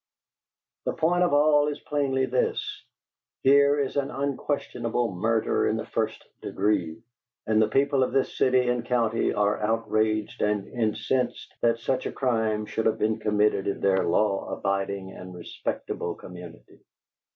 "The 0.85 0.93
point 0.93 1.21
of 1.21 1.31
it 1.31 1.35
all 1.35 1.67
is 1.67 1.79
plainly 1.81 2.25
this: 2.25 2.83
here 3.43 3.79
is 3.79 3.95
an 3.97 4.09
unquestionable 4.09 5.11
murder 5.13 5.67
in 5.67 5.77
the 5.77 5.85
first 5.85 6.25
degree, 6.41 7.03
and 7.45 7.61
the 7.61 7.67
people 7.67 8.01
of 8.01 8.11
this 8.11 8.35
city 8.35 8.67
and 8.67 8.83
county 8.83 9.31
are 9.31 9.61
outraged 9.61 10.41
and 10.41 10.67
incensed 10.67 11.53
that 11.61 11.77
such 11.81 12.07
a 12.07 12.11
crime 12.11 12.65
should 12.65 12.87
have 12.87 12.97
been 12.97 13.19
committed 13.19 13.67
in 13.67 13.79
their 13.79 14.03
law 14.03 14.49
abiding 14.49 15.11
and 15.11 15.35
respectable 15.35 16.15
community. 16.15 16.79